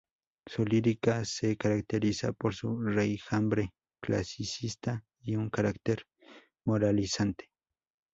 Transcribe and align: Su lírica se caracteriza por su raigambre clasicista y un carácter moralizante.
Su 0.47 0.65
lírica 0.65 1.23
se 1.25 1.57
caracteriza 1.57 2.31
por 2.33 2.55
su 2.55 2.81
raigambre 2.81 3.71
clasicista 4.01 5.05
y 5.21 5.35
un 5.35 5.51
carácter 5.51 6.07
moralizante. 6.65 7.51